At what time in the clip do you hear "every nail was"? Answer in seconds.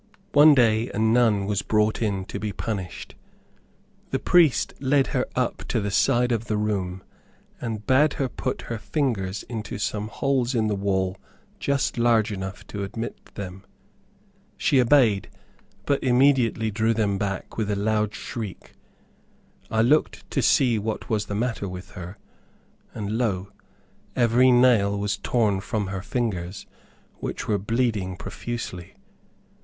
24.15-25.17